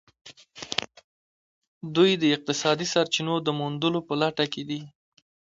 دوی 1.95 2.11
د 2.21 2.23
اقتصادي 2.35 2.87
سرچینو 2.93 3.35
د 3.41 3.47
موندلو 3.59 3.99
په 4.07 4.13
لټه 4.21 4.45
کې 4.53 4.63
دي 4.69 4.81